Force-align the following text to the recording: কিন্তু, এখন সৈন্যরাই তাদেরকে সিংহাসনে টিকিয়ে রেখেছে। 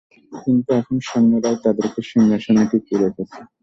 কিন্তু, 0.31 0.69
এখন 0.73 0.95
সৈন্যরাই 1.07 1.57
তাদেরকে 1.65 1.99
সিংহাসনে 2.09 2.63
টিকিয়ে 2.71 3.01
রেখেছে। 3.03 3.39